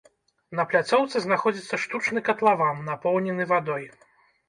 На 0.59 0.63
пляцоўцы 0.71 1.21
знаходзіцца 1.27 1.81
штучны 1.85 2.19
катлаван, 2.33 2.83
напоўнены 2.91 3.51
вадой. 3.57 3.91